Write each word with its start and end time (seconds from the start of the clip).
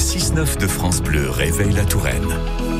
6-9 0.00 0.56
de 0.56 0.66
France 0.66 1.02
Bleu 1.02 1.28
réveille 1.28 1.72
la 1.72 1.84
Touraine. 1.84 2.79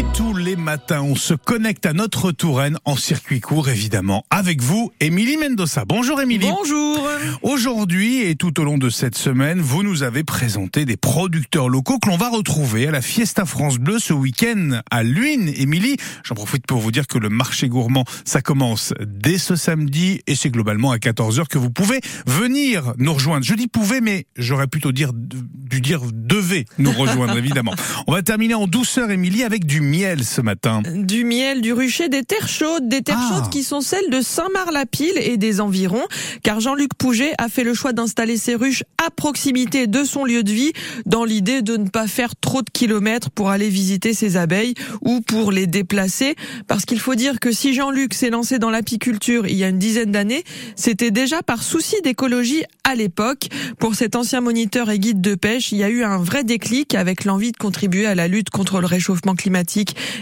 Et 0.00 0.04
tous 0.14 0.34
les 0.34 0.56
matins, 0.56 1.02
on 1.02 1.14
se 1.14 1.34
connecte 1.34 1.84
à 1.84 1.92
notre 1.92 2.32
Touraine 2.32 2.78
en 2.86 2.96
circuit 2.96 3.40
court, 3.40 3.68
évidemment, 3.68 4.24
avec 4.30 4.62
vous, 4.62 4.90
Émilie 4.98 5.36
Mendoza. 5.36 5.84
Bonjour 5.84 6.22
Émilie. 6.22 6.48
Bonjour. 6.48 7.06
Aujourd'hui 7.42 8.22
et 8.22 8.34
tout 8.34 8.58
au 8.58 8.64
long 8.64 8.78
de 8.78 8.88
cette 8.88 9.14
semaine, 9.14 9.60
vous 9.60 9.82
nous 9.82 10.02
avez 10.02 10.24
présenté 10.24 10.86
des 10.86 10.96
producteurs 10.96 11.68
locaux 11.68 11.98
que 11.98 12.08
l'on 12.08 12.16
va 12.16 12.30
retrouver 12.30 12.88
à 12.88 12.92
la 12.92 13.02
Fiesta 13.02 13.44
France 13.44 13.76
Bleu 13.76 13.98
ce 13.98 14.14
week-end 14.14 14.80
à 14.90 15.02
Luynes. 15.02 15.52
Émilie, 15.54 15.98
j'en 16.24 16.34
profite 16.34 16.66
pour 16.66 16.78
vous 16.78 16.92
dire 16.92 17.06
que 17.06 17.18
le 17.18 17.28
marché 17.28 17.68
gourmand, 17.68 18.06
ça 18.24 18.40
commence 18.40 18.94
dès 19.04 19.36
ce 19.36 19.54
samedi 19.54 20.22
et 20.26 20.34
c'est 20.34 20.48
globalement 20.48 20.92
à 20.92 20.96
14h 20.96 21.46
que 21.46 21.58
vous 21.58 21.70
pouvez 21.70 22.00
venir 22.26 22.94
nous 22.96 23.12
rejoindre. 23.12 23.44
Je 23.44 23.52
dis 23.52 23.68
pouvez, 23.68 24.00
mais 24.00 24.24
j'aurais 24.38 24.66
plutôt 24.66 24.92
dire, 24.92 25.12
dû 25.12 25.82
dire 25.82 26.00
devez 26.10 26.64
nous 26.78 26.92
rejoindre, 26.92 27.36
évidemment. 27.36 27.74
On 28.06 28.12
va 28.12 28.22
terminer 28.22 28.54
en 28.54 28.66
douceur, 28.66 29.10
Émilie, 29.10 29.42
avec 29.42 29.66
du 29.66 29.89
miel 29.90 30.24
ce 30.24 30.40
matin. 30.40 30.82
Du 30.94 31.24
miel, 31.24 31.60
du 31.60 31.72
rucher, 31.72 32.08
des 32.08 32.22
terres 32.22 32.48
chaudes, 32.48 32.88
des 32.88 33.02
terres 33.02 33.18
Ah. 33.20 33.34
chaudes 33.34 33.50
qui 33.50 33.64
sont 33.64 33.80
celles 33.80 34.08
de 34.10 34.20
Saint-Marc-la-Pile 34.20 35.18
et 35.20 35.36
des 35.36 35.60
environs, 35.60 36.06
car 36.42 36.60
Jean-Luc 36.60 36.94
Pouget 36.96 37.32
a 37.38 37.48
fait 37.48 37.64
le 37.64 37.74
choix 37.74 37.92
d'installer 37.92 38.36
ses 38.36 38.54
ruches 38.54 38.84
à 39.04 39.10
proximité 39.10 39.86
de 39.88 40.04
son 40.04 40.24
lieu 40.24 40.42
de 40.44 40.52
vie, 40.52 40.72
dans 41.06 41.24
l'idée 41.24 41.60
de 41.62 41.76
ne 41.76 41.88
pas 41.88 42.06
faire 42.06 42.36
trop 42.36 42.62
de 42.62 42.70
kilomètres 42.70 43.30
pour 43.30 43.50
aller 43.50 43.68
visiter 43.68 44.14
ses 44.14 44.36
abeilles 44.36 44.74
ou 45.02 45.20
pour 45.20 45.50
les 45.50 45.66
déplacer, 45.66 46.36
parce 46.68 46.84
qu'il 46.84 47.00
faut 47.00 47.16
dire 47.16 47.40
que 47.40 47.50
si 47.50 47.74
Jean-Luc 47.74 48.14
s'est 48.14 48.30
lancé 48.30 48.58
dans 48.60 48.70
l'apiculture 48.70 49.46
il 49.48 49.56
y 49.56 49.64
a 49.64 49.68
une 49.68 49.78
dizaine 49.78 50.12
d'années, 50.12 50.44
c'était 50.76 51.10
déjà 51.10 51.42
par 51.42 51.62
souci 51.64 51.96
d'écologie 52.04 52.62
à 52.84 52.94
l'époque. 52.94 53.48
Pour 53.78 53.94
cet 53.96 54.14
ancien 54.14 54.40
moniteur 54.40 54.88
et 54.90 54.98
guide 55.00 55.20
de 55.20 55.34
pêche, 55.34 55.72
il 55.72 55.78
y 55.78 55.82
a 55.84 55.88
eu 55.90 56.04
un 56.04 56.18
vrai 56.18 56.44
déclic 56.44 56.94
avec 56.94 57.24
l'envie 57.24 57.50
de 57.52 57.56
contribuer 57.56 58.06
à 58.06 58.14
la 58.14 58.28
lutte 58.28 58.50
contre 58.50 58.80
le 58.80 58.86
réchauffement 58.86 59.34
climatique 59.34 59.79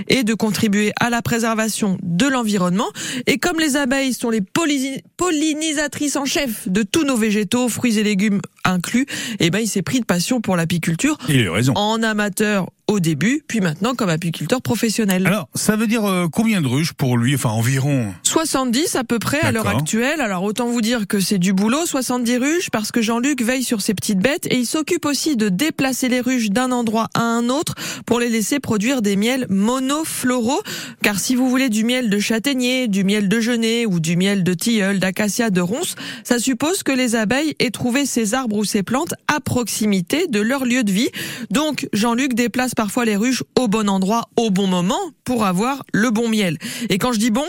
et 0.08 0.24
de 0.24 0.34
contribuer 0.34 0.92
à 1.00 1.10
la 1.10 1.22
préservation 1.22 1.98
de 2.02 2.26
l'environnement. 2.26 2.88
Et 3.26 3.38
comme 3.38 3.58
les 3.60 3.76
abeilles 3.76 4.12
sont 4.12 4.30
les 4.30 4.40
pollini- 4.40 5.02
pollinisatrices 5.16 6.16
en 6.16 6.24
chef 6.24 6.68
de 6.68 6.82
tous 6.82 7.04
nos 7.04 7.16
végétaux, 7.16 7.68
fruits 7.68 7.98
et 7.98 8.02
légumes 8.02 8.40
inclus, 8.68 9.06
eh 9.40 9.50
ben 9.50 9.58
il 9.60 9.68
s'est 9.68 9.82
pris 9.82 10.00
de 10.00 10.04
passion 10.04 10.40
pour 10.40 10.56
l'apiculture 10.56 11.16
Il 11.28 11.46
a 11.46 11.52
raison. 11.52 11.72
en 11.76 12.02
amateur 12.02 12.66
au 12.86 13.00
début, 13.00 13.42
puis 13.46 13.60
maintenant 13.60 13.94
comme 13.94 14.08
apiculteur 14.08 14.62
professionnel. 14.62 15.26
Alors, 15.26 15.48
ça 15.54 15.76
veut 15.76 15.86
dire 15.86 16.06
euh, 16.06 16.26
combien 16.32 16.62
de 16.62 16.66
ruches 16.66 16.94
pour 16.94 17.18
lui? 17.18 17.34
Enfin, 17.34 17.50
environ. 17.50 18.14
70 18.22 18.96
à 18.96 19.04
peu 19.04 19.18
près 19.18 19.40
à 19.40 19.52
l'heure 19.52 19.68
actuelle. 19.68 20.22
Alors 20.22 20.42
autant 20.42 20.68
vous 20.68 20.80
dire 20.80 21.06
que 21.06 21.20
c'est 21.20 21.36
du 21.36 21.52
boulot, 21.52 21.84
70 21.84 22.38
ruches, 22.38 22.70
parce 22.70 22.90
que 22.90 23.02
Jean-Luc 23.02 23.42
veille 23.42 23.62
sur 23.62 23.82
ses 23.82 23.92
petites 23.92 24.20
bêtes 24.20 24.46
et 24.50 24.56
il 24.56 24.64
s'occupe 24.64 25.04
aussi 25.04 25.36
de 25.36 25.50
déplacer 25.50 26.08
les 26.08 26.20
ruches 26.20 26.48
d'un 26.48 26.72
endroit 26.72 27.08
à 27.12 27.20
un 27.20 27.50
autre 27.50 27.74
pour 28.06 28.20
les 28.20 28.30
laisser 28.30 28.58
produire 28.58 29.02
des 29.02 29.16
miels 29.16 29.46
monofloraux. 29.50 30.62
Car 31.02 31.18
si 31.20 31.34
vous 31.34 31.50
voulez 31.50 31.68
du 31.68 31.84
miel 31.84 32.08
de 32.08 32.18
châtaignier, 32.18 32.88
du 32.88 33.04
miel 33.04 33.28
de 33.28 33.40
genêt 33.40 33.84
ou 33.84 34.00
du 34.00 34.16
miel 34.16 34.44
de 34.44 34.54
tilleul, 34.54 34.98
d'acacia, 34.98 35.50
de 35.50 35.60
ronce, 35.60 35.94
ça 36.24 36.38
suppose 36.38 36.82
que 36.82 36.92
les 36.92 37.16
abeilles 37.16 37.54
aient 37.58 37.70
trouvé 37.70 38.06
ces 38.06 38.32
arbres 38.34 38.56
ou 38.58 38.64
ces 38.64 38.82
plantes 38.82 39.14
à 39.28 39.40
proximité 39.40 40.26
de 40.26 40.40
leur 40.40 40.64
lieu 40.64 40.84
de 40.84 40.92
vie. 40.92 41.08
Donc 41.50 41.88
Jean-Luc 41.92 42.34
déplace 42.34 42.74
parfois 42.74 43.04
les 43.04 43.16
ruches 43.16 43.42
au 43.58 43.68
bon 43.68 43.88
endroit, 43.88 44.28
au 44.36 44.50
bon 44.50 44.66
moment, 44.66 44.98
pour 45.24 45.44
avoir 45.44 45.84
le 45.92 46.10
bon 46.10 46.28
miel. 46.28 46.58
Et 46.90 46.98
quand 46.98 47.12
je 47.12 47.18
dis 47.18 47.30
bon, 47.30 47.46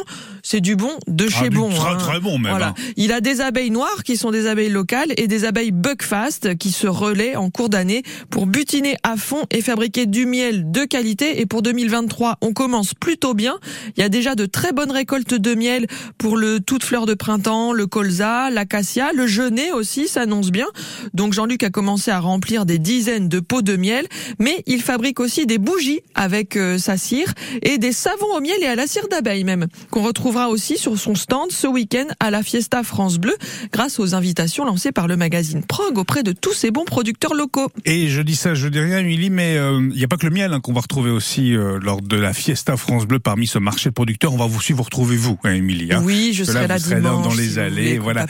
c'est 0.51 0.61
du 0.61 0.75
bon 0.75 0.89
de 1.05 1.27
chez 1.29 1.45
Ah, 1.45 1.49
du 1.49 1.57
bon. 1.57 1.69
très, 1.69 1.91
hein. 1.91 1.97
très 1.97 2.19
bon, 2.19 2.39
même, 2.39 2.49
Voilà. 2.53 2.69
hein. 2.69 2.73
Il 2.97 3.11
a 3.11 3.21
des 3.21 3.39
abeilles 3.39 3.69
noires 3.69 4.03
qui 4.03 4.17
sont 4.17 4.31
des 4.31 4.47
abeilles 4.47 4.71
locales 4.71 5.13
et 5.17 5.27
des 5.27 5.45
abeilles 5.45 5.69
buckfast 5.71 6.57
qui 6.57 6.71
se 6.71 6.87
relaient 6.87 7.35
en 7.35 7.51
cours 7.51 7.69
d'année 7.69 8.01
pour 8.31 8.47
butiner 8.47 8.95
à 9.03 9.15
fond 9.15 9.43
et 9.51 9.61
fabriquer 9.61 10.07
du 10.07 10.25
miel 10.25 10.71
de 10.71 10.85
qualité. 10.85 11.39
Et 11.39 11.45
pour 11.45 11.61
2023, 11.61 12.37
on 12.41 12.51
commence 12.53 12.95
plutôt 12.95 13.35
bien. 13.35 13.59
Il 13.95 13.99
y 14.01 14.03
a 14.03 14.09
déjà 14.09 14.33
de 14.33 14.47
très 14.47 14.71
bonnes 14.71 14.89
récoltes 14.89 15.35
de 15.35 15.53
miel 15.53 15.85
pour 16.17 16.35
le 16.35 16.59
toute 16.59 16.83
fleur 16.83 17.05
de 17.05 17.13
printemps, 17.13 17.71
le 17.71 17.85
colza, 17.85 18.49
l'acacia, 18.49 19.11
le 19.13 19.27
genêt 19.27 19.71
aussi 19.71 20.07
s'annonce 20.07 20.49
bien. 20.49 20.65
Donc 21.13 21.33
Jean-Luc 21.33 21.61
a 21.61 21.69
commencé 21.69 22.09
à 22.09 22.19
remplir 22.19 22.65
des 22.65 22.79
dizaines 22.79 23.29
de 23.29 23.39
pots 23.39 23.61
de 23.61 23.75
miel, 23.75 24.07
mais 24.39 24.63
il 24.65 24.81
fabrique 24.81 25.19
aussi 25.19 25.45
des 25.45 25.59
bougies 25.59 25.99
avec 26.15 26.55
euh, 26.57 26.79
sa 26.79 26.97
cire 26.97 27.33
et 27.61 27.77
des 27.77 27.91
savons 27.91 28.35
au 28.35 28.41
miel 28.41 28.57
et 28.61 28.65
à 28.67 28.73
la 28.75 28.87
cire 28.87 29.07
d'abeille 29.09 29.43
même, 29.43 29.67
qu'on 29.91 30.01
retrouvera 30.01 30.38
aussi 30.47 30.77
sur 30.77 30.97
son 30.97 31.15
stand 31.15 31.51
ce 31.51 31.67
week-end 31.67 32.05
à 32.21 32.31
la 32.31 32.41
Fiesta 32.43 32.83
France 32.83 33.17
Bleu, 33.17 33.35
grâce 33.73 33.99
aux 33.99 34.15
invitations 34.15 34.63
lancées 34.63 34.91
par 34.91 35.07
le 35.07 35.17
magazine 35.17 35.63
Prog 35.63 35.97
auprès 35.97 36.23
de 36.23 36.31
tous 36.31 36.53
ces 36.53 36.71
bons 36.71 36.85
producteurs 36.85 37.33
locaux. 37.33 37.67
Et 37.85 38.07
je 38.07 38.21
dis 38.21 38.35
ça, 38.35 38.53
je 38.53 38.67
dis 38.67 38.79
rien, 38.79 38.99
Émilie, 38.99 39.29
mais 39.29 39.57
euh, 39.57 39.79
il 39.91 39.97
n'y 39.97 40.03
a 40.03 40.07
pas 40.07 40.15
que 40.17 40.25
le 40.27 40.31
miel 40.33 40.53
hein, 40.53 40.61
qu'on 40.61 40.73
va 40.73 40.81
retrouver 40.81 41.11
aussi 41.11 41.53
euh, 41.55 41.79
lors 41.81 42.01
de 42.01 42.15
la 42.15 42.31
Fiesta 42.33 42.77
France 42.77 43.05
Bleu 43.05 43.19
parmi 43.19 43.47
ce 43.47 43.59
marché 43.59 43.89
de 43.89 43.93
producteurs. 43.93 44.33
On 44.33 44.37
va 44.37 44.45
vous 44.47 44.61
suivre, 44.61 44.77
vous 44.77 44.83
retrouver 44.83 45.17
vous, 45.17 45.37
hein, 45.43 45.51
Émilie. 45.53 45.91
hein. 45.91 46.01
oui, 46.05 46.31
je 46.33 46.43
serai 46.45 46.67
là, 46.67 46.77
vous 46.77 46.83
serez 46.83 46.95
là 47.01 47.09
dimanche. 47.09 47.23
dans 47.27 47.33
les 47.41 47.49
si 47.49 47.59
allées, 47.59 47.97
voilà. 47.97 48.25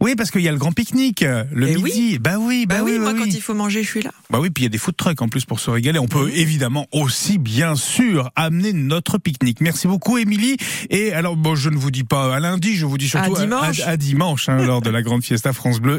Oui, 0.00 0.14
parce 0.16 0.30
qu'il 0.30 0.42
y 0.42 0.48
a 0.48 0.52
le 0.52 0.58
grand 0.58 0.72
pique-nique 0.72 1.22
euh, 1.24 1.44
le 1.52 1.68
Eh 1.68 1.76
midi. 1.76 2.18
Bah 2.18 2.36
oui, 2.40 2.64
bah, 2.66 2.76
Bah 2.78 2.82
oui, 2.84 2.98
moi 2.98 3.12
oui. 3.12 3.18
quand 3.18 3.26
il 3.26 3.40
faut 3.42 3.54
manger, 3.54 3.82
je 3.82 3.88
suis 3.88 4.02
là. 4.02 4.10
Bah 4.30 4.38
oui, 4.40 4.50
puis 4.50 4.62
il 4.62 4.66
y 4.66 4.68
a 4.68 4.70
des 4.70 4.78
food 4.78 4.96
trucks 4.96 5.20
en 5.20 5.28
plus 5.28 5.44
pour 5.44 5.58
se 5.60 5.70
régaler. 5.70 5.98
On 5.98 6.06
peut 6.06 6.30
évidemment 6.34 6.86
aussi, 6.92 7.38
bien 7.38 7.74
sûr, 7.74 8.30
amener 8.36 8.72
notre 8.72 9.18
pique-nique. 9.18 9.60
Merci 9.60 9.88
beaucoup, 9.88 10.18
Émilie. 10.18 10.56
Et 10.88 11.12
alors, 11.12 11.36
bon, 11.40 11.56
je 11.56 11.70
ne 11.70 11.76
vous 11.76 11.90
dis 11.90 12.04
pas 12.04 12.34
à 12.34 12.38
lundi, 12.40 12.76
je 12.76 12.86
vous 12.86 12.98
dis 12.98 13.08
surtout 13.08 13.34
À 13.34 13.40
dimanche. 13.40 13.80
à, 13.80 13.88
à 13.90 13.96
dimanche, 13.96 14.48
hein, 14.48 14.58
lors 14.64 14.80
de 14.80 14.90
la 14.90 15.02
grande 15.02 15.24
fiesta 15.24 15.52
France 15.52 15.80
Bleu. 15.80 15.98